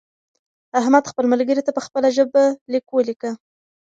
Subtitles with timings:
[0.79, 3.31] احمد خپل ملګري ته په خپله ژبه لیک ولیکه.